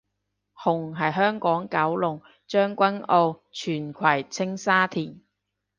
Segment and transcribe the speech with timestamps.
[0.55, 5.21] 紅係香港九龍將軍澳荃葵青沙田